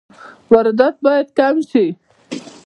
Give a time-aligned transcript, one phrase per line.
[0.51, 1.85] واردات باید کم شي